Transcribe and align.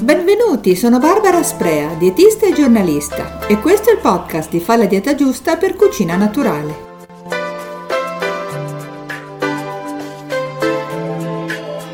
Benvenuti, 0.00 0.76
sono 0.76 0.98
Barbara 0.98 1.42
Sprea, 1.42 1.94
dietista 1.94 2.46
e 2.46 2.52
giornalista 2.52 3.46
e 3.46 3.58
questo 3.58 3.88
è 3.88 3.94
il 3.94 4.00
podcast 4.00 4.50
di 4.50 4.60
Fa 4.60 4.76
la 4.76 4.84
dieta 4.84 5.14
giusta 5.14 5.56
per 5.56 5.74
cucina 5.74 6.16
naturale. 6.16 6.74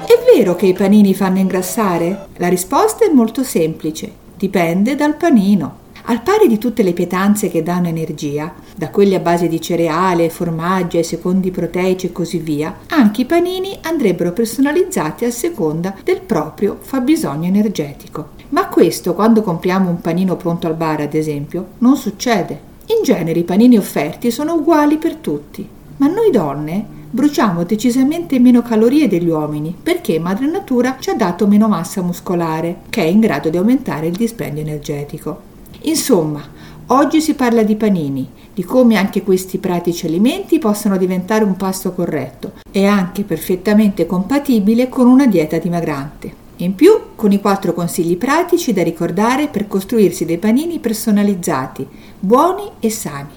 È 0.04 0.34
vero 0.34 0.56
che 0.56 0.66
i 0.66 0.72
panini 0.72 1.14
fanno 1.14 1.38
ingrassare? 1.38 2.26
La 2.38 2.48
risposta 2.48 3.04
è 3.04 3.12
molto 3.12 3.44
semplice, 3.44 4.10
dipende 4.36 4.96
dal 4.96 5.14
panino. 5.14 5.81
Al 6.04 6.22
pari 6.22 6.48
di 6.48 6.58
tutte 6.58 6.82
le 6.82 6.92
pietanze 6.92 7.48
che 7.48 7.62
danno 7.62 7.86
energia, 7.86 8.52
da 8.76 8.90
quelli 8.90 9.14
a 9.14 9.20
base 9.20 9.46
di 9.46 9.60
cereale, 9.60 10.30
formaggi, 10.30 10.96
ai 10.96 11.04
secondi 11.04 11.52
proteici 11.52 12.06
e 12.06 12.12
così 12.12 12.38
via, 12.38 12.80
anche 12.88 13.20
i 13.20 13.24
panini 13.24 13.78
andrebbero 13.82 14.32
personalizzati 14.32 15.24
a 15.24 15.30
seconda 15.30 15.94
del 16.02 16.20
proprio 16.20 16.76
fabbisogno 16.80 17.46
energetico. 17.46 18.30
Ma 18.48 18.66
questo 18.66 19.14
quando 19.14 19.42
compriamo 19.42 19.88
un 19.88 20.00
panino 20.00 20.36
pronto 20.36 20.66
al 20.66 20.74
bar, 20.74 21.02
ad 21.02 21.14
esempio, 21.14 21.66
non 21.78 21.96
succede. 21.96 22.70
In 22.86 23.04
genere 23.04 23.38
i 23.38 23.44
panini 23.44 23.78
offerti 23.78 24.32
sono 24.32 24.54
uguali 24.54 24.98
per 24.98 25.14
tutti, 25.16 25.66
ma 25.98 26.08
noi 26.08 26.30
donne 26.32 27.00
bruciamo 27.12 27.62
decisamente 27.62 28.38
meno 28.38 28.62
calorie 28.62 29.06
degli 29.06 29.28
uomini 29.28 29.76
perché 29.80 30.18
madre 30.18 30.46
natura 30.46 30.96
ci 30.98 31.10
ha 31.10 31.14
dato 31.14 31.46
meno 31.46 31.68
massa 31.68 32.02
muscolare, 32.02 32.80
che 32.88 33.02
è 33.02 33.06
in 33.06 33.20
grado 33.20 33.50
di 33.50 33.58
aumentare 33.58 34.06
il 34.06 34.16
dispendio 34.16 34.62
energetico. 34.62 35.51
Insomma, 35.80 36.42
oggi 36.86 37.20
si 37.20 37.34
parla 37.34 37.62
di 37.62 37.76
panini, 37.76 38.28
di 38.54 38.64
come 38.64 38.96
anche 38.96 39.22
questi 39.22 39.58
pratici 39.58 40.06
alimenti 40.06 40.58
possano 40.58 40.96
diventare 40.96 41.44
un 41.44 41.56
pasto 41.56 41.92
corretto 41.92 42.52
e 42.70 42.86
anche 42.86 43.22
perfettamente 43.22 44.06
compatibile 44.06 44.88
con 44.88 45.06
una 45.06 45.26
dieta 45.26 45.58
dimagrante. 45.58 46.40
In 46.56 46.74
più, 46.74 46.92
con 47.16 47.32
i 47.32 47.40
quattro 47.40 47.72
consigli 47.72 48.16
pratici 48.16 48.72
da 48.72 48.82
ricordare 48.82 49.48
per 49.48 49.66
costruirsi 49.66 50.24
dei 50.24 50.38
panini 50.38 50.78
personalizzati, 50.78 51.86
buoni 52.18 52.70
e 52.78 52.90
sani, 52.90 53.32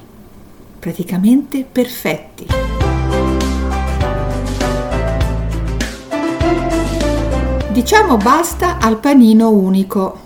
praticamente 0.79 1.65
perfetti. 1.69 2.45
Diciamo 7.71 8.17
basta 8.17 8.77
al 8.79 8.99
panino 8.99 9.49
unico 9.49 10.24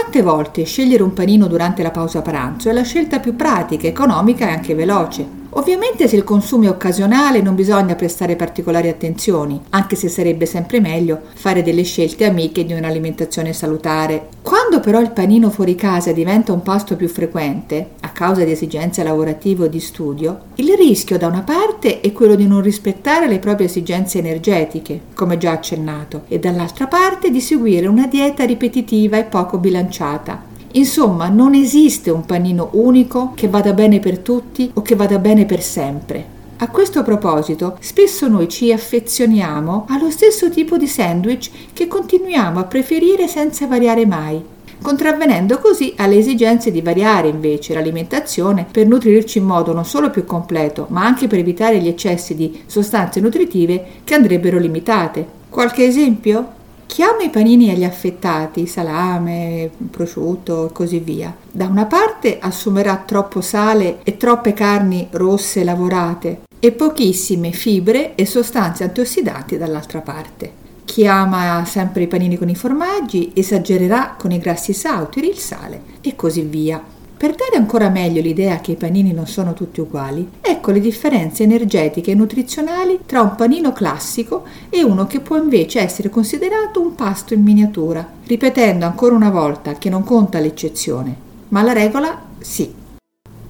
Tante 0.00 0.22
volte 0.22 0.64
scegliere 0.64 1.02
un 1.02 1.12
panino 1.12 1.46
durante 1.46 1.82
la 1.82 1.90
pausa 1.90 2.22
pranzo 2.22 2.70
è 2.70 2.72
la 2.72 2.82
scelta 2.82 3.20
più 3.20 3.36
pratica, 3.36 3.86
economica 3.86 4.48
e 4.48 4.52
anche 4.52 4.74
veloce. 4.74 5.39
Ovviamente 5.52 6.06
se 6.06 6.14
il 6.14 6.22
consumo 6.22 6.64
è 6.64 6.68
occasionale 6.68 7.40
non 7.40 7.56
bisogna 7.56 7.96
prestare 7.96 8.36
particolari 8.36 8.88
attenzioni, 8.88 9.60
anche 9.70 9.96
se 9.96 10.08
sarebbe 10.08 10.46
sempre 10.46 10.80
meglio 10.80 11.20
fare 11.34 11.62
delle 11.62 11.82
scelte 11.82 12.24
amiche 12.24 12.64
di 12.64 12.72
un'alimentazione 12.72 13.52
salutare. 13.52 14.28
Quando 14.42 14.78
però 14.78 15.00
il 15.00 15.10
panino 15.10 15.50
fuori 15.50 15.74
casa 15.74 16.12
diventa 16.12 16.52
un 16.52 16.62
pasto 16.62 16.94
più 16.94 17.08
frequente, 17.08 17.90
a 18.00 18.10
causa 18.10 18.44
di 18.44 18.52
esigenze 18.52 19.02
lavorative 19.02 19.64
o 19.64 19.68
di 19.68 19.80
studio, 19.80 20.40
il 20.56 20.72
rischio 20.76 21.18
da 21.18 21.26
una 21.26 21.42
parte 21.42 22.00
è 22.00 22.12
quello 22.12 22.36
di 22.36 22.46
non 22.46 22.62
rispettare 22.62 23.26
le 23.26 23.40
proprie 23.40 23.66
esigenze 23.66 24.18
energetiche, 24.18 25.00
come 25.14 25.36
già 25.36 25.50
accennato, 25.50 26.22
e 26.28 26.38
dall'altra 26.38 26.86
parte 26.86 27.30
di 27.30 27.40
seguire 27.40 27.88
una 27.88 28.06
dieta 28.06 28.44
ripetitiva 28.44 29.18
e 29.18 29.24
poco 29.24 29.58
bilanciata, 29.58 30.49
Insomma, 30.72 31.28
non 31.28 31.54
esiste 31.54 32.10
un 32.10 32.24
panino 32.24 32.70
unico 32.72 33.32
che 33.34 33.48
vada 33.48 33.72
bene 33.72 33.98
per 33.98 34.18
tutti 34.18 34.70
o 34.74 34.82
che 34.82 34.94
vada 34.94 35.18
bene 35.18 35.44
per 35.44 35.62
sempre. 35.62 36.38
A 36.58 36.68
questo 36.68 37.02
proposito, 37.02 37.76
spesso 37.80 38.28
noi 38.28 38.48
ci 38.48 38.70
affezioniamo 38.70 39.86
allo 39.88 40.10
stesso 40.10 40.50
tipo 40.50 40.76
di 40.76 40.86
sandwich 40.86 41.50
che 41.72 41.88
continuiamo 41.88 42.60
a 42.60 42.64
preferire 42.64 43.26
senza 43.26 43.66
variare 43.66 44.06
mai, 44.06 44.40
contravvenendo 44.80 45.58
così 45.58 45.94
alle 45.96 46.18
esigenze 46.18 46.70
di 46.70 46.82
variare 46.82 47.28
invece 47.28 47.74
l'alimentazione 47.74 48.66
per 48.70 48.86
nutrirci 48.86 49.38
in 49.38 49.44
modo 49.44 49.72
non 49.72 49.86
solo 49.86 50.10
più 50.10 50.24
completo, 50.24 50.86
ma 50.90 51.04
anche 51.04 51.26
per 51.26 51.38
evitare 51.38 51.78
gli 51.78 51.88
eccessi 51.88 52.34
di 52.34 52.62
sostanze 52.66 53.20
nutritive 53.20 53.84
che 54.04 54.14
andrebbero 54.14 54.58
limitate. 54.58 55.26
Qualche 55.48 55.84
esempio? 55.84 56.58
Chi 56.90 57.02
ama 57.02 57.22
i 57.22 57.30
panini 57.30 57.70
agli 57.70 57.84
affettati, 57.84 58.66
salame, 58.66 59.70
prosciutto 59.92 60.66
e 60.66 60.72
così 60.72 60.98
via, 60.98 61.32
da 61.48 61.68
una 61.68 61.86
parte 61.86 62.40
assumerà 62.40 63.04
troppo 63.06 63.40
sale 63.40 64.00
e 64.02 64.16
troppe 64.16 64.54
carni 64.54 65.06
rosse 65.12 65.62
lavorate 65.62 66.40
e 66.58 66.72
pochissime 66.72 67.52
fibre 67.52 68.16
e 68.16 68.26
sostanze 68.26 68.82
antiossidanti 68.82 69.56
dall'altra 69.56 70.00
parte. 70.00 70.52
Chi 70.84 71.06
ama 71.06 71.64
sempre 71.64 72.02
i 72.02 72.08
panini 72.08 72.36
con 72.36 72.48
i 72.48 72.56
formaggi 72.56 73.30
esagererà 73.34 74.16
con 74.18 74.32
i 74.32 74.40
grassi 74.40 74.72
saturi, 74.72 75.28
il 75.28 75.38
sale 75.38 75.82
e 76.00 76.16
così 76.16 76.40
via. 76.40 76.82
Per 77.20 77.34
dare 77.34 77.56
ancora 77.56 77.90
meglio 77.90 78.22
l'idea 78.22 78.60
che 78.60 78.72
i 78.72 78.76
panini 78.76 79.12
non 79.12 79.26
sono 79.26 79.52
tutti 79.52 79.82
uguali, 79.82 80.26
ecco 80.40 80.70
le 80.70 80.80
differenze 80.80 81.42
energetiche 81.42 82.12
e 82.12 82.14
nutrizionali 82.14 83.00
tra 83.04 83.20
un 83.20 83.34
panino 83.34 83.74
classico 83.74 84.44
e 84.70 84.82
uno 84.82 85.06
che 85.06 85.20
può 85.20 85.36
invece 85.36 85.80
essere 85.80 86.08
considerato 86.08 86.80
un 86.80 86.94
pasto 86.94 87.34
in 87.34 87.42
miniatura, 87.42 88.10
ripetendo 88.24 88.86
ancora 88.86 89.14
una 89.14 89.28
volta 89.28 89.74
che 89.74 89.90
non 89.90 90.02
conta 90.02 90.38
l'eccezione, 90.38 91.14
ma 91.48 91.60
la 91.60 91.74
regola 91.74 92.22
sì. 92.38 92.72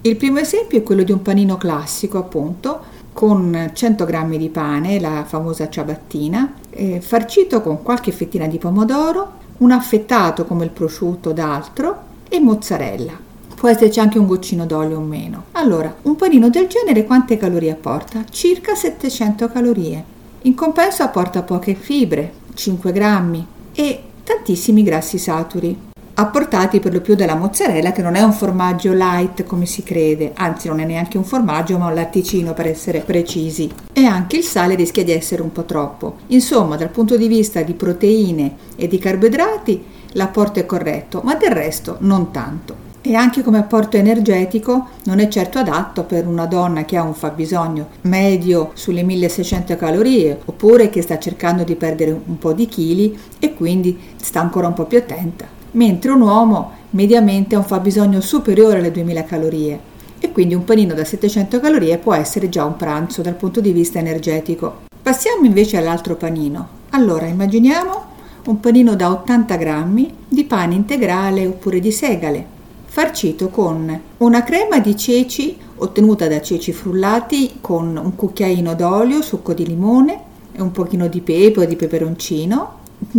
Il 0.00 0.16
primo 0.16 0.40
esempio 0.40 0.78
è 0.78 0.82
quello 0.82 1.04
di 1.04 1.12
un 1.12 1.22
panino 1.22 1.56
classico, 1.56 2.18
appunto, 2.18 2.80
con 3.12 3.70
100 3.72 4.04
g 4.04 4.36
di 4.36 4.48
pane, 4.48 4.98
la 4.98 5.22
famosa 5.24 5.68
ciabattina, 5.68 6.54
eh, 6.70 7.00
farcito 7.00 7.62
con 7.62 7.84
qualche 7.84 8.10
fettina 8.10 8.48
di 8.48 8.58
pomodoro, 8.58 9.34
un 9.58 9.70
affettato 9.70 10.44
come 10.44 10.64
il 10.64 10.70
prosciutto 10.70 11.30
d'altro 11.30 12.08
e 12.28 12.40
mozzarella 12.40 13.28
può 13.60 13.68
esserci 13.68 14.00
anche 14.00 14.18
un 14.18 14.26
goccino 14.26 14.64
d'olio 14.64 14.96
o 14.96 15.02
meno. 15.02 15.44
Allora, 15.52 15.94
un 16.04 16.16
panino 16.16 16.48
del 16.48 16.66
genere 16.66 17.04
quante 17.04 17.36
calorie 17.36 17.72
apporta? 17.72 18.24
Circa 18.30 18.74
700 18.74 19.50
calorie. 19.50 20.02
In 20.42 20.54
compenso 20.54 21.02
apporta 21.02 21.42
poche 21.42 21.74
fibre, 21.74 22.32
5 22.54 22.90
grammi, 22.90 23.46
e 23.74 24.02
tantissimi 24.24 24.82
grassi 24.82 25.18
saturi, 25.18 25.76
apportati 26.14 26.80
per 26.80 26.94
lo 26.94 27.02
più 27.02 27.14
dalla 27.14 27.34
mozzarella 27.34 27.92
che 27.92 28.00
non 28.00 28.14
è 28.14 28.22
un 28.22 28.32
formaggio 28.32 28.94
light 28.94 29.44
come 29.44 29.66
si 29.66 29.82
crede, 29.82 30.32
anzi 30.36 30.68
non 30.68 30.80
è 30.80 30.86
neanche 30.86 31.18
un 31.18 31.24
formaggio 31.24 31.76
ma 31.76 31.88
un 31.88 31.94
latticino 31.94 32.54
per 32.54 32.66
essere 32.66 33.00
precisi. 33.00 33.70
E 33.92 34.04
anche 34.06 34.38
il 34.38 34.44
sale 34.44 34.74
rischia 34.74 35.04
di 35.04 35.12
essere 35.12 35.42
un 35.42 35.52
po' 35.52 35.64
troppo. 35.64 36.16
Insomma, 36.28 36.76
dal 36.76 36.88
punto 36.88 37.18
di 37.18 37.28
vista 37.28 37.60
di 37.60 37.74
proteine 37.74 38.56
e 38.76 38.88
di 38.88 38.98
carboidrati 38.98 39.84
l'apporto 40.12 40.60
è 40.60 40.64
corretto, 40.64 41.20
ma 41.22 41.34
del 41.34 41.50
resto 41.50 41.96
non 42.00 42.30
tanto 42.30 42.88
e 43.10 43.16
anche 43.16 43.42
come 43.42 43.58
apporto 43.58 43.96
energetico 43.96 44.86
non 45.06 45.18
è 45.18 45.26
certo 45.26 45.58
adatto 45.58 46.04
per 46.04 46.28
una 46.28 46.46
donna 46.46 46.84
che 46.84 46.96
ha 46.96 47.02
un 47.02 47.12
fabbisogno 47.12 47.88
medio 48.02 48.70
sulle 48.74 49.02
1600 49.02 49.74
calorie 49.74 50.38
oppure 50.44 50.90
che 50.90 51.02
sta 51.02 51.18
cercando 51.18 51.64
di 51.64 51.74
perdere 51.74 52.12
un 52.12 52.38
po' 52.38 52.52
di 52.52 52.66
chili 52.66 53.18
e 53.40 53.54
quindi 53.54 53.98
sta 54.14 54.38
ancora 54.38 54.68
un 54.68 54.74
po' 54.74 54.84
più 54.84 54.98
attenta, 54.98 55.44
mentre 55.72 56.12
un 56.12 56.20
uomo 56.20 56.70
mediamente 56.90 57.56
ha 57.56 57.58
un 57.58 57.64
fabbisogno 57.64 58.20
superiore 58.20 58.78
alle 58.78 58.92
2000 58.92 59.24
calorie 59.24 59.80
e 60.20 60.30
quindi 60.30 60.54
un 60.54 60.62
panino 60.62 60.94
da 60.94 61.04
700 61.04 61.58
calorie 61.58 61.98
può 61.98 62.14
essere 62.14 62.48
già 62.48 62.64
un 62.64 62.76
pranzo 62.76 63.22
dal 63.22 63.34
punto 63.34 63.60
di 63.60 63.72
vista 63.72 63.98
energetico. 63.98 64.82
Passiamo 65.02 65.46
invece 65.46 65.78
all'altro 65.78 66.14
panino. 66.14 66.68
Allora 66.90 67.26
immaginiamo 67.26 68.04
un 68.44 68.60
panino 68.60 68.94
da 68.94 69.10
80 69.10 69.56
grammi 69.56 70.14
di 70.28 70.44
pane 70.44 70.76
integrale 70.76 71.44
oppure 71.44 71.80
di 71.80 71.90
segale 71.90 72.58
farcito 72.92 73.50
con 73.50 74.00
una 74.16 74.42
crema 74.42 74.80
di 74.80 74.96
ceci 74.96 75.56
ottenuta 75.76 76.26
da 76.26 76.42
ceci 76.42 76.72
frullati 76.72 77.58
con 77.60 77.96
un 77.96 78.16
cucchiaino 78.16 78.74
d'olio, 78.74 79.22
succo 79.22 79.54
di 79.54 79.64
limone 79.64 80.20
e 80.50 80.60
un 80.60 80.72
pochino 80.72 81.06
di 81.06 81.20
pepe 81.20 81.60
o 81.60 81.64
di 81.66 81.76
peperoncino, 81.76 82.78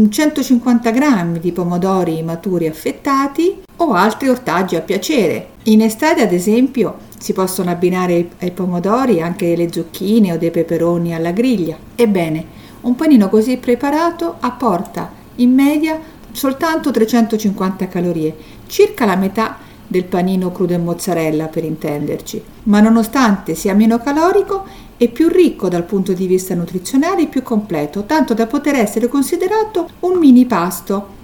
150 0.10 0.92
g 0.92 1.40
di 1.40 1.54
pomodori 1.54 2.22
maturi 2.22 2.68
affettati 2.68 3.64
o 3.78 3.94
altri 3.94 4.28
ortaggi 4.28 4.76
a 4.76 4.82
piacere. 4.82 5.52
In 5.64 5.82
estate, 5.82 6.22
ad 6.22 6.34
esempio, 6.34 6.98
si 7.18 7.32
possono 7.32 7.72
abbinare 7.72 8.32
ai 8.42 8.52
pomodori 8.52 9.22
anche 9.22 9.56
le 9.56 9.72
zucchine 9.72 10.34
o 10.34 10.38
dei 10.38 10.52
peperoni 10.52 11.16
alla 11.16 11.32
griglia. 11.32 11.78
Ebbene, 11.96 12.46
un 12.82 12.96
panino 12.96 13.30
così 13.30 13.56
preparato 13.56 14.36
apporta 14.42 15.10
in 15.36 15.54
media 15.54 15.98
soltanto 16.32 16.92
350 16.92 17.88
calorie, 17.88 18.36
circa 18.72 19.06
la 19.06 19.18
metà 19.18 19.58
del 19.86 20.06
panino 20.06 20.54
crudo 20.54 20.74
e 20.74 20.78
mozzarella 20.78 21.48
per 21.48 21.66
intenderci, 21.66 22.42
ma 22.64 22.80
nonostante 22.80 23.54
sia 23.54 23.74
meno 23.74 24.00
calorico 24.00 24.64
è 24.96 25.10
più 25.10 25.28
ricco 25.28 25.68
dal 25.68 25.84
punto 25.84 26.14
di 26.14 26.26
vista 26.26 26.56
nutrizionale 26.56 27.24
e 27.24 27.28
più 27.28 27.44
completo, 27.44 28.06
tanto 28.06 28.34
da 28.34 28.48
poter 28.48 28.76
essere 28.76 29.10
considerato 29.10 29.90
un 30.00 30.18
mini 30.18 30.46
pasto 30.46 31.20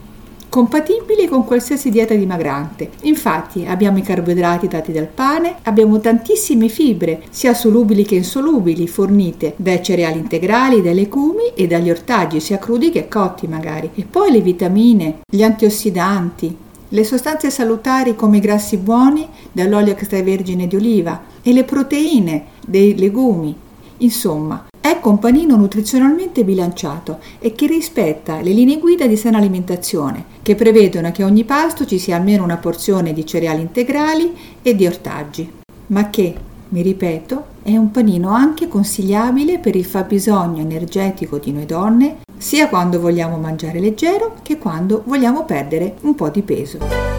compatibili 0.50 1.28
con 1.28 1.46
qualsiasi 1.46 1.90
dieta 1.90 2.14
dimagrante. 2.14 2.90
Infatti 3.04 3.66
abbiamo 3.66 4.00
i 4.00 4.02
carboidrati 4.02 4.68
dati 4.68 4.92
dal 4.92 5.08
pane, 5.08 5.58
abbiamo 5.64 6.00
tantissime 6.00 6.68
fibre, 6.68 7.24
sia 7.30 7.54
solubili 7.54 8.04
che 8.04 8.16
insolubili, 8.16 8.88
fornite 8.88 9.54
dai 9.56 9.82
cereali 9.82 10.20
integrali, 10.20 10.82
dai 10.82 10.96
legumi 10.96 11.54
e 11.54 11.68
dagli 11.68 11.90
ortaggi, 11.90 12.42
sia 12.42 12.58
crudi 12.58 12.90
che 12.90 13.08
cotti 13.08 13.48
magari. 13.48 13.92
E 13.96 14.04
poi 14.04 14.32
le 14.32 14.42
vitamine, 14.42 15.20
gli 15.30 15.44
antiossidanti, 15.44 16.66
le 16.90 17.04
sostanze 17.04 17.50
salutari 17.50 18.16
come 18.16 18.38
i 18.38 18.42
grassi 18.42 18.78
buoni 18.78 19.28
dall'olio 19.52 19.94
extravergine 19.94 20.68
di 20.68 20.76
oliva 20.76 21.22
e 21.42 21.54
le 21.54 21.64
proteine 21.64 22.46
dei 22.66 22.98
legumi. 22.98 23.56
Insomma, 23.98 24.68
Ecco 24.90 25.10
un 25.10 25.20
panino 25.20 25.58
nutrizionalmente 25.58 26.46
bilanciato 26.46 27.20
e 27.40 27.52
che 27.52 27.68
rispetta 27.68 28.40
le 28.40 28.54
linee 28.54 28.80
guida 28.80 29.06
di 29.06 29.18
sana 29.18 29.38
alimentazione, 29.38 30.24
che 30.42 30.56
prevedono 30.56 31.12
che 31.12 31.26
ogni 31.26 31.44
pasto 31.44 31.86
ci 31.86 32.00
sia 32.00 32.16
almeno 32.16 32.46
una 32.46 32.56
porzione 32.56 33.12
di 33.12 33.26
cereali 33.26 33.60
integrali 33.60 34.34
e 34.62 34.76
di 34.76 34.88
ortaggi, 34.88 35.52
ma 35.88 36.10
che, 36.10 36.36
mi 36.70 36.82
ripeto, 36.82 37.46
è 37.64 37.76
un 37.78 37.92
panino 37.92 38.32
anche 38.32 38.68
consigliabile 38.68 39.60
per 39.60 39.76
il 39.76 39.86
fabbisogno 39.86 40.62
energetico 40.62 41.38
di 41.38 41.52
noi 41.52 41.66
donne, 41.66 42.18
sia 42.38 42.68
quando 42.68 43.00
vogliamo 43.00 43.38
mangiare 43.38 43.80
leggero 43.80 44.36
che 44.42 44.58
quando 44.58 45.04
vogliamo 45.06 45.46
perdere 45.46 45.96
un 46.02 46.16
po' 46.16 46.30
di 46.30 46.42
peso. 46.42 47.16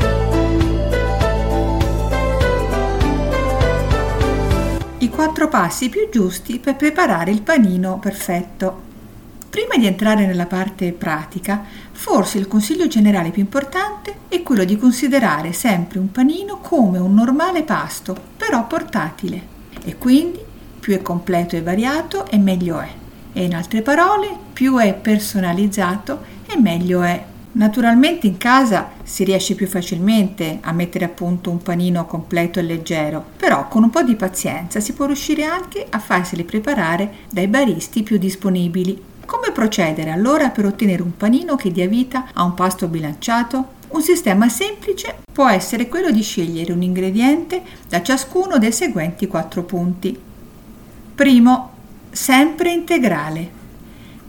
i 5.00 5.10
quattro 5.10 5.48
passi 5.48 5.88
più 5.88 6.08
giusti 6.10 6.58
per 6.58 6.74
preparare 6.74 7.30
il 7.30 7.42
panino 7.42 7.98
perfetto. 7.98 8.88
Prima 9.58 9.76
di 9.76 9.87
entrare 9.87 10.25
nella 10.25 10.46
parte 10.46 10.93
pratica, 10.93 11.64
forse 11.90 12.38
il 12.38 12.46
consiglio 12.46 12.87
generale 12.87 13.31
più 13.31 13.43
importante 13.43 14.14
è 14.28 14.40
quello 14.44 14.62
di 14.62 14.76
considerare 14.76 15.52
sempre 15.52 15.99
un 15.99 16.12
panino 16.12 16.58
come 16.58 16.99
un 16.99 17.12
normale 17.12 17.64
pasto, 17.64 18.16
però 18.37 18.69
portatile. 18.69 19.43
E 19.82 19.96
quindi 19.96 20.38
più 20.78 20.94
è 20.94 21.02
completo 21.02 21.56
e 21.56 21.62
variato 21.62 22.28
e 22.28 22.38
meglio 22.38 22.78
è. 22.78 22.88
E 23.32 23.43
in 23.43 23.52
altre 23.52 23.82
parole, 23.82 24.28
più 24.52 24.76
è 24.76 24.94
personalizzato 24.94 26.20
e 26.46 26.56
meglio 26.56 27.02
è. 27.02 27.25
Naturalmente 27.50 28.28
in 28.28 28.38
casa 28.38 28.90
si 29.02 29.25
riesce 29.25 29.56
più 29.56 29.66
facilmente 29.66 30.58
a 30.60 30.70
mettere 30.70 31.05
a 31.05 31.08
punto 31.08 31.50
un 31.50 31.60
panino 31.60 32.06
completo 32.06 32.60
e 32.60 32.62
leggero, 32.62 33.25
però 33.37 33.66
con 33.66 33.82
un 33.82 33.90
po' 33.90 34.02
di 34.02 34.14
pazienza 34.14 34.78
si 34.78 34.93
può 34.93 35.06
riuscire 35.06 35.43
anche 35.43 35.84
a 35.90 35.99
farseli 35.99 36.44
preparare 36.44 37.12
dai 37.28 37.49
baristi 37.49 38.05
più 38.05 38.19
disponibili. 38.19 39.16
Procedere 39.58 40.12
allora 40.12 40.50
per 40.50 40.66
ottenere 40.66 41.02
un 41.02 41.16
panino 41.16 41.56
che 41.56 41.72
dia 41.72 41.88
vita 41.88 42.28
a 42.32 42.44
un 42.44 42.55
pasto 42.55 42.87
bilanciato? 42.87 43.70
Un 43.88 44.02
sistema 44.02 44.49
semplice 44.49 45.16
può 45.32 45.49
essere 45.49 45.88
quello 45.88 46.12
di 46.12 46.22
scegliere 46.22 46.70
un 46.70 46.82
ingrediente 46.82 47.62
da 47.88 48.00
ciascuno 48.00 48.58
dei 48.58 48.70
seguenti 48.70 49.26
quattro 49.26 49.64
punti. 49.64 50.16
Primo, 51.12 51.72
sempre 52.08 52.70
integrale 52.70 53.50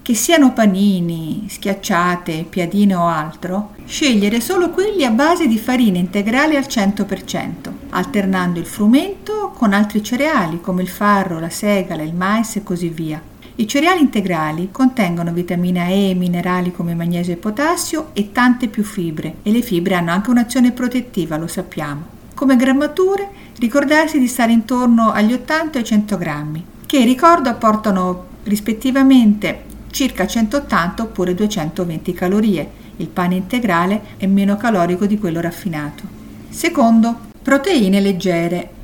che 0.02 0.16
siano 0.16 0.52
panini, 0.52 1.46
schiacciate, 1.48 2.48
piadine 2.50 2.96
o 2.96 3.06
altro, 3.06 3.76
scegliere 3.86 4.42
solo 4.42 4.72
quelli 4.72 5.06
a 5.06 5.12
base 5.12 5.46
di 5.46 5.60
farina 5.60 6.00
integrale 6.00 6.58
al 6.58 6.66
100%, 6.68 7.72
alternando 7.92 8.58
il 8.58 8.66
frumento 8.66 9.52
con 9.54 9.74
altri 9.74 10.02
cereali 10.02 10.60
come 10.60 10.82
il 10.82 10.90
farro, 10.90 11.40
la 11.40 11.52
segala, 11.52 12.02
il 12.02 12.16
mais 12.16 12.56
e 12.56 12.64
così 12.64 12.90
via. 12.90 13.29
I 13.60 13.68
cereali 13.68 14.00
integrali 14.00 14.70
contengono 14.72 15.34
vitamina 15.34 15.88
E, 15.88 16.14
minerali 16.16 16.72
come 16.72 16.96
magnesio 16.96 17.34
e 17.34 17.36
potassio 17.36 18.12
e 18.14 18.32
tante 18.32 18.70
più 18.70 18.86
fibre 18.86 19.36
e 19.44 19.52
le 19.52 19.62
fibre 19.62 19.96
hanno 19.96 20.12
anche 20.12 20.30
un'azione 20.30 20.72
protettiva, 20.72 21.36
lo 21.36 21.48
sappiamo. 21.48 22.04
Come 22.36 22.56
grammature, 22.56 23.28
ricordarsi 23.58 24.18
di 24.18 24.28
stare 24.28 24.54
intorno 24.54 25.12
agli 25.12 25.34
80 25.34 25.78
e 25.78 25.84
100 25.84 26.18
grammi, 26.18 26.66
che 26.86 27.04
ricordo 27.04 27.50
apportano 27.50 28.28
rispettivamente 28.44 29.64
circa 29.92 30.26
180 30.26 31.04
oppure 31.04 31.36
220 31.36 32.14
calorie. 32.14 32.70
Il 32.96 33.10
pane 33.10 33.36
integrale 33.36 34.02
è 34.16 34.26
meno 34.26 34.56
calorico 34.56 35.06
di 35.06 35.18
quello 35.18 35.42
raffinato. 35.42 36.04
Secondo, 36.48 37.14
proteine 37.42 38.00
leggere. 38.00 38.79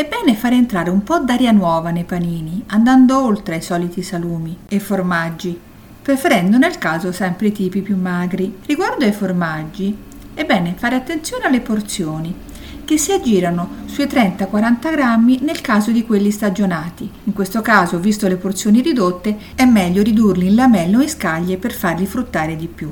È 0.00 0.08
bene 0.08 0.34
fare 0.34 0.54
entrare 0.54 0.88
un 0.88 1.02
po' 1.02 1.18
d'aria 1.18 1.52
nuova 1.52 1.90
nei 1.90 2.04
panini, 2.04 2.64
andando 2.68 3.22
oltre 3.22 3.56
ai 3.56 3.60
soliti 3.60 4.02
salumi 4.02 4.60
e 4.66 4.80
formaggi, 4.80 5.60
preferendo 6.00 6.56
nel 6.56 6.78
caso 6.78 7.12
sempre 7.12 7.48
i 7.48 7.52
tipi 7.52 7.82
più 7.82 7.98
magri. 7.98 8.60
Riguardo 8.64 9.04
ai 9.04 9.12
formaggi, 9.12 9.94
è 10.32 10.46
bene 10.46 10.72
fare 10.74 10.96
attenzione 10.96 11.44
alle 11.44 11.60
porzioni 11.60 12.34
che 12.82 12.96
si 12.96 13.12
aggirano 13.12 13.68
sui 13.84 14.06
30-40 14.06 14.90
grammi 14.90 15.40
nel 15.42 15.60
caso 15.60 15.90
di 15.90 16.06
quelli 16.06 16.30
stagionati. 16.30 17.06
In 17.24 17.34
questo 17.34 17.60
caso, 17.60 17.98
visto 17.98 18.26
le 18.26 18.36
porzioni 18.36 18.80
ridotte, 18.80 19.36
è 19.54 19.66
meglio 19.66 20.02
ridurli 20.02 20.46
in 20.46 20.54
lamelle 20.54 20.96
o 20.96 21.02
in 21.02 21.10
scaglie 21.10 21.58
per 21.58 21.74
farli 21.74 22.06
fruttare 22.06 22.56
di 22.56 22.68
più. 22.68 22.90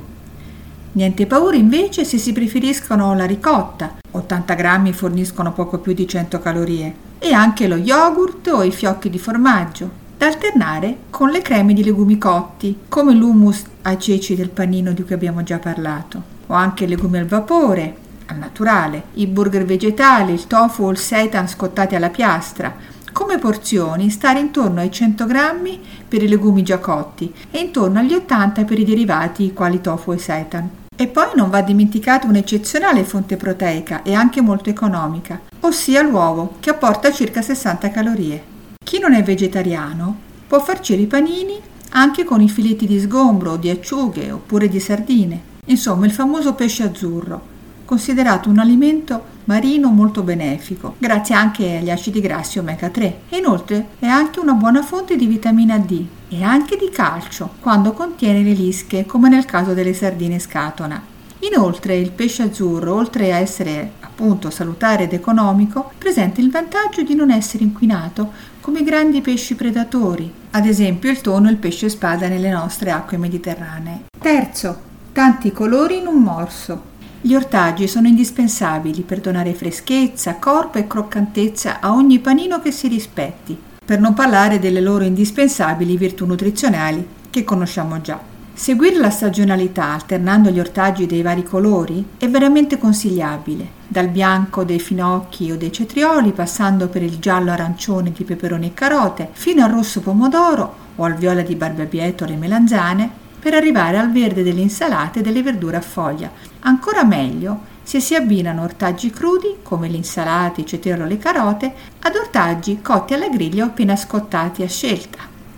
Niente 0.91 1.27
paura 1.27 1.55
invece 1.55 2.03
se 2.03 2.17
si 2.17 2.33
preferiscono 2.33 3.13
la 3.13 3.25
ricotta, 3.25 3.97
80 4.09 4.53
grammi 4.55 4.91
forniscono 4.91 5.53
poco 5.53 5.77
più 5.77 5.93
di 5.93 6.07
100 6.07 6.39
calorie, 6.39 6.93
e 7.19 7.31
anche 7.31 7.67
lo 7.67 7.75
yogurt 7.75 8.47
o 8.47 8.63
i 8.63 8.71
fiocchi 8.71 9.09
di 9.11 9.19
formaggio, 9.19 10.07
da 10.17 10.25
alternare 10.25 10.97
con 11.11 11.29
le 11.29 11.43
creme 11.43 11.73
di 11.73 11.83
legumi 11.83 12.17
cotti, 12.17 12.75
come 12.89 13.13
l'hummus 13.13 13.63
ai 13.83 13.99
ceci 13.99 14.35
del 14.35 14.49
panino 14.49 14.91
di 14.91 15.03
cui 15.03 15.13
abbiamo 15.13 15.43
già 15.43 15.59
parlato, 15.59 16.21
o 16.47 16.55
anche 16.55 16.87
legumi 16.87 17.19
al 17.19 17.25
vapore, 17.27 17.95
al 18.25 18.37
naturale, 18.37 19.03
i 19.13 19.27
burger 19.27 19.65
vegetali, 19.65 20.33
il 20.33 20.47
tofu 20.47 20.83
o 20.83 20.89
il 20.89 20.97
seitan 20.97 21.47
scottati 21.47 21.95
alla 21.95 22.09
piastra. 22.09 22.73
Come 23.19 23.37
porzioni 23.37 24.09
stare 24.09 24.39
intorno 24.39 24.79
ai 24.79 24.89
100 24.89 25.25
grammi 25.25 25.77
per 26.07 26.23
i 26.23 26.27
legumi 26.29 26.63
già 26.63 26.79
cotti 26.79 27.31
e 27.51 27.59
intorno 27.59 27.99
agli 27.99 28.13
80 28.13 28.63
per 28.63 28.79
i 28.79 28.85
derivati 28.85 29.51
quali 29.51 29.81
tofu 29.81 30.13
e 30.13 30.17
seitan. 30.17 30.69
E 30.95 31.07
poi 31.07 31.31
non 31.35 31.49
va 31.49 31.61
dimenticata 31.61 32.27
un'eccezionale 32.27 33.03
fonte 33.03 33.35
proteica 33.35 34.03
e 34.03 34.13
anche 34.13 34.39
molto 34.39 34.69
economica, 34.69 35.41
ossia 35.59 36.01
l'uovo, 36.01 36.55
che 36.61 36.69
apporta 36.69 37.11
circa 37.11 37.41
60 37.41 37.91
calorie. 37.91 38.43
Chi 38.81 38.99
non 38.99 39.13
è 39.13 39.21
vegetariano 39.21 40.17
può 40.47 40.61
farcire 40.61 41.01
i 41.01 41.05
panini 41.05 41.59
anche 41.89 42.23
con 42.23 42.39
i 42.39 42.47
filetti 42.47 42.87
di 42.87 43.01
sgombro, 43.01 43.57
di 43.57 43.69
acciughe 43.69 44.31
oppure 44.31 44.69
di 44.69 44.79
sardine. 44.79 45.41
Insomma, 45.65 46.05
il 46.05 46.13
famoso 46.13 46.53
pesce 46.53 46.83
azzurro, 46.83 47.41
considerato 47.89 48.51
un 48.51 48.59
alimento 48.59 49.37
marino 49.45 49.89
molto 49.89 50.21
benefico, 50.21 50.93
grazie 50.99 51.33
anche 51.33 51.77
agli 51.77 51.89
acidi 51.89 52.21
grassi 52.21 52.59
omega 52.59 52.87
3. 52.89 53.21
E 53.29 53.37
inoltre 53.37 53.87
è 53.97 54.05
anche 54.05 54.39
una 54.39 54.53
buona 54.53 54.83
fonte 54.83 55.15
di 55.15 55.25
vitamina 55.25 55.75
D 55.79 56.05
e 56.29 56.43
anche 56.43 56.77
di 56.77 56.91
calcio 56.91 57.55
quando 57.59 57.93
contiene 57.93 58.43
le 58.43 58.51
lische, 58.51 59.07
come 59.07 59.27
nel 59.27 59.45
caso 59.45 59.73
delle 59.73 59.95
sardine 59.95 60.37
scatona. 60.37 61.01
Inoltre 61.39 61.97
il 61.97 62.11
pesce 62.11 62.43
azzurro, 62.43 62.93
oltre 62.93 63.33
a 63.33 63.37
essere 63.37 63.93
appunto 64.01 64.51
salutare 64.51 65.05
ed 65.05 65.13
economico, 65.13 65.89
presenta 65.97 66.41
il 66.41 66.51
vantaggio 66.51 67.01
di 67.01 67.15
non 67.15 67.31
essere 67.31 67.63
inquinato 67.63 68.31
come 68.61 68.81
i 68.81 68.83
grandi 68.83 69.21
pesci 69.21 69.55
predatori, 69.55 70.31
ad 70.51 70.67
esempio 70.67 71.09
il 71.09 71.21
tonno 71.21 71.47
e 71.47 71.51
il 71.53 71.57
pesce 71.57 71.89
spada 71.89 72.27
nelle 72.27 72.51
nostre 72.51 72.91
acque 72.91 73.17
mediterranee. 73.17 74.03
Terzo, 74.19 74.79
tanti 75.11 75.51
colori 75.51 75.97
in 75.97 76.05
un 76.05 76.21
morso. 76.21 76.97
Gli 77.21 77.33
ortaggi 77.33 77.85
sono 77.89 78.07
indispensabili 78.07 79.01
per 79.01 79.19
donare 79.19 79.53
freschezza, 79.53 80.35
corpo 80.35 80.77
e 80.77 80.87
croccantezza 80.87 81.81
a 81.81 81.91
ogni 81.91 82.19
panino 82.19 82.61
che 82.61 82.71
si 82.71 82.87
rispetti, 82.87 83.59
per 83.83 83.99
non 83.99 84.13
parlare 84.13 84.57
delle 84.57 84.79
loro 84.79 85.03
indispensabili 85.03 85.97
virtù 85.97 86.25
nutrizionali 86.25 87.05
che 87.29 87.43
conosciamo 87.43 87.99
già. 87.99 88.37
Seguire 88.53 88.97
la 88.99 89.09
stagionalità 89.09 89.91
alternando 89.91 90.49
gli 90.49 90.61
ortaggi 90.61 91.07
dei 91.07 91.21
vari 91.21 91.43
colori 91.43 92.05
è 92.17 92.29
veramente 92.29 92.77
consigliabile, 92.77 93.67
dal 93.85 94.07
bianco 94.07 94.63
dei 94.63 94.79
finocchi 94.79 95.51
o 95.51 95.57
dei 95.57 95.73
cetrioli, 95.73 96.31
passando 96.31 96.87
per 96.87 97.03
il 97.03 97.19
giallo 97.19 97.51
arancione 97.51 98.13
di 98.13 98.23
peperoni 98.23 98.67
e 98.67 98.73
carote, 98.73 99.29
fino 99.33 99.61
al 99.63 99.71
rosso 99.71 99.99
pomodoro 99.99 100.87
o 100.95 101.03
al 101.03 101.15
viola 101.15 101.41
di 101.41 101.55
barbabietole 101.55 102.33
e 102.33 102.37
melanzane, 102.37 103.18
per 103.39 103.53
arrivare 103.53 103.97
al 103.97 104.11
verde 104.11 104.43
delle 104.43 104.61
insalate 104.61 105.19
e 105.19 105.21
delle 105.21 105.41
verdure 105.41 105.77
a 105.77 105.81
foglia. 105.81 106.31
Ancora 106.61 107.03
meglio 107.03 107.77
se 107.89 107.99
si 107.99 108.13
abbinano 108.13 108.61
ortaggi 108.61 109.09
crudi, 109.09 109.57
come 109.63 109.87
l'insalata, 109.87 110.61
i 110.61 110.65
cetrioli 110.65 111.01
o 111.01 111.05
le 111.05 111.17
carote, 111.17 111.73
ad 112.01 112.15
ortaggi 112.15 112.81
cotti 112.83 113.15
alla 113.15 113.29
griglia 113.29 113.63
o 113.63 113.67
appena 113.67 113.95
scottati 113.95 114.61
a 114.61 114.67
scelta. 114.67 115.17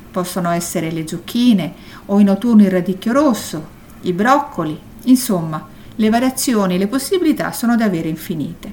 Possono 0.09 0.49
essere 0.51 0.91
le 0.91 1.05
zucchine 1.05 1.73
o 2.05 2.19
in 2.19 2.29
autunno 2.29 2.63
il 2.63 2.71
radicchio 2.71 3.11
rosso, 3.11 3.67
i 4.01 4.13
broccoli, 4.13 4.79
insomma, 5.03 5.67
le 5.95 6.09
variazioni 6.09 6.75
e 6.75 6.77
le 6.77 6.87
possibilità 6.87 7.51
sono 7.51 7.75
davvero 7.75 8.07
infinite. 8.07 8.71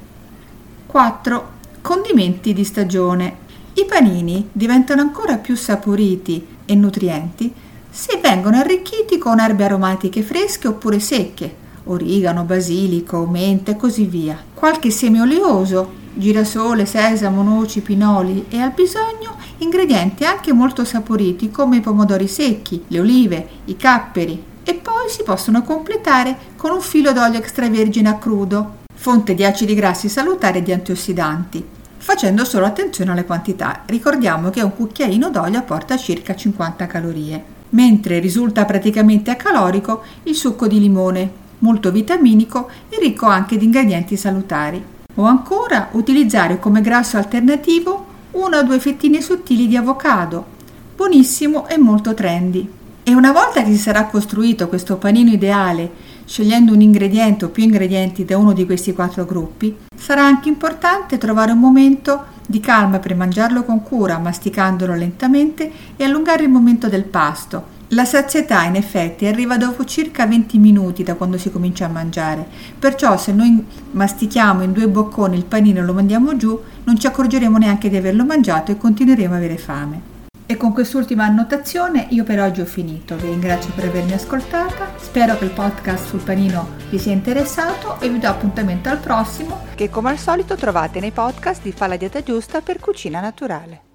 4. 0.86 1.50
Condimenti 1.80 2.52
di 2.52 2.62
stagione. 2.62 3.46
I 3.74 3.84
panini 3.86 4.48
diventano 4.52 5.00
ancora 5.00 5.36
più 5.36 5.56
saporiti 5.56 6.46
e 6.64 6.74
nutrienti 6.74 7.52
se 7.99 8.21
vengono 8.23 8.59
arricchiti 8.59 9.19
con 9.19 9.40
erbe 9.40 9.64
aromatiche 9.64 10.23
fresche 10.23 10.69
oppure 10.69 11.00
secche, 11.00 11.52
origano, 11.87 12.45
basilico, 12.45 13.26
mente 13.26 13.73
e 13.73 13.76
così 13.76 14.05
via. 14.05 14.38
Qualche 14.55 14.93
seme 14.93 15.21
oleoso, 15.21 15.95
girasole, 16.14 16.87
sesamo, 16.87 17.43
noci, 17.43 17.81
pinoli 17.81 18.45
e 18.50 18.61
al 18.61 18.71
bisogno 18.71 19.37
ingredienti 19.59 20.25
anche 20.25 20.52
molto 20.52 20.85
saporiti 20.85 21.50
come 21.50 21.78
i 21.78 21.81
pomodori 21.81 22.28
secchi, 22.28 22.85
le 22.87 23.00
olive, 23.00 23.49
i 23.64 23.76
capperi 23.76 24.45
e 24.62 24.75
poi 24.75 25.09
si 25.09 25.25
possono 25.25 25.64
completare 25.64 26.37
con 26.57 26.71
un 26.71 26.81
filo 26.81 27.12
d'olio 27.12 27.40
extravergine 27.40 28.11
a 28.11 28.14
crudo, 28.14 28.76
fonte 28.95 29.35
di 29.35 29.45
acidi 29.45 29.75
grassi 29.75 30.09
salutari 30.09 30.59
e 30.59 30.62
di 30.62 30.73
antiossidanti, 30.73 31.67
facendo 31.97 32.45
solo 32.45 32.64
attenzione 32.64 33.11
alle 33.11 33.25
quantità. 33.25 33.83
Ricordiamo 33.87 34.50
che 34.50 34.62
un 34.62 34.73
cucchiaino 34.73 35.31
d'olio 35.31 35.59
apporta 35.59 35.97
circa 35.97 36.37
50 36.37 36.87
calorie, 36.87 37.57
mentre 37.70 38.18
risulta 38.18 38.64
praticamente 38.64 39.30
acalorico 39.30 40.02
il 40.25 40.34
succo 40.34 40.66
di 40.66 40.80
limone, 40.80 41.30
molto 41.58 41.90
vitaminico 41.90 42.68
e 42.88 42.98
ricco 43.00 43.26
anche 43.26 43.56
di 43.56 43.64
ingredienti 43.64 44.16
salutari. 44.16 44.82
O 45.14 45.25
ancora 45.25 45.88
utilizzare 45.92 46.58
come 46.58 46.80
grasso 46.80 47.16
alternativo 47.16 48.06
una 48.32 48.58
o 48.58 48.62
due 48.62 48.78
fettine 48.78 49.20
sottili 49.20 49.66
di 49.66 49.76
avocado, 49.76 50.44
buonissimo 50.94 51.66
e 51.68 51.78
molto 51.78 52.14
trendy. 52.14 52.70
E 53.02 53.14
una 53.14 53.32
volta 53.32 53.62
che 53.62 53.70
si 53.70 53.78
sarà 53.78 54.04
costruito 54.04 54.68
questo 54.68 54.96
panino 54.96 55.30
ideale, 55.30 55.90
scegliendo 56.25 56.75
un 56.75 56.82
ingrediente 56.82 57.46
o 57.46 57.48
più 57.48 57.62
ingredienti 57.62 58.25
da 58.25 58.37
uno 58.37 58.52
di 58.52 58.66
questi 58.66 58.92
quattro 58.92 59.25
gruppi, 59.25 59.75
sarà 59.96 60.25
anche 60.25 60.48
importante 60.48 61.16
trovare 61.16 61.52
un 61.52 61.58
momento 61.58 62.37
di 62.50 62.61
calma 62.61 62.99
per 62.99 63.14
mangiarlo 63.14 63.62
con 63.62 63.83
cura, 63.83 64.17
masticandolo 64.17 64.95
lentamente 64.95 65.71
e 65.97 66.05
allungare 66.05 66.45
il 66.45 66.49
momento 66.49 66.88
del 66.88 67.05
pasto. 67.05 67.76
La 67.88 68.07
sazietà 68.07 68.62
in 68.62 68.75
effetti 68.75 69.26
arriva 69.26 69.59
dopo 69.59 69.85
circa 69.85 70.26
20 70.26 70.57
minuti 70.57 71.02
da 71.02 71.14
quando 71.14 71.37
si 71.37 71.50
comincia 71.50 71.85
a 71.85 71.90
mangiare, 71.90 72.47
perciò 72.78 73.19
se 73.19 73.33
noi 73.33 73.62
mastichiamo 73.90 74.62
in 74.62 74.73
due 74.73 74.88
bocconi 74.88 75.37
il 75.37 75.45
panino 75.45 75.81
e 75.81 75.83
lo 75.83 75.93
mandiamo 75.93 76.37
giù, 76.38 76.59
non 76.85 76.99
ci 76.99 77.07
accorgeremo 77.07 77.59
neanche 77.59 77.90
di 77.90 77.97
averlo 77.97 78.25
mangiato 78.25 78.73
e 78.73 78.78
continueremo 78.78 79.35
a 79.35 79.37
avere 79.37 79.59
fame. 79.59 80.17
E 80.50 80.57
con 80.57 80.73
quest'ultima 80.73 81.26
annotazione 81.26 82.07
io 82.09 82.25
per 82.25 82.40
oggi 82.40 82.62
ho 82.62 82.64
finito, 82.64 83.17
vi 83.17 83.26
ringrazio 83.26 83.71
per 83.75 83.85
avermi 83.85 84.14
ascoltata, 84.14 84.95
spero 84.97 85.37
che 85.37 85.45
il 85.45 85.50
podcast 85.50 86.07
sul 86.07 86.23
panino 86.23 86.71
vi 86.88 86.99
sia 86.99 87.12
interessato 87.12 88.00
e 88.00 88.09
vi 88.09 88.19
do 88.19 88.28
appuntamento 88.28 88.88
al 88.88 88.97
prossimo. 88.97 89.67
Che 89.75 89.90
come 89.90 90.09
al 90.09 90.19
solito 90.19 90.57
trovate 90.57 91.00
nei 91.00 91.11
podcast 91.11 91.61
di 91.61 91.71
Fa 91.71 91.87
la 91.87 91.97
dieta 91.97 92.23
giusta 92.23 92.62
per 92.62 92.81
cucina 92.81 93.21
naturale. 93.21 93.88